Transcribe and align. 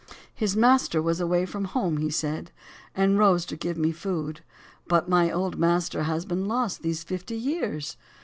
His 0.33 0.57
master 0.57 0.99
was 0.99 1.19
away 1.19 1.45
from 1.45 1.65
home, 1.65 1.97
He 1.97 2.09
said, 2.09 2.49
and 2.95 3.19
rose 3.19 3.45
to 3.45 3.55
give 3.55 3.77
me 3.77 3.91
food;" 3.91 4.41
But 4.87 5.07
my 5.07 5.29
old 5.31 5.59
master 5.59 6.01
has 6.05 6.25
been 6.25 6.47
lost 6.47 6.81
These 6.81 7.03
fifty 7.03 7.35
years." 7.35 7.97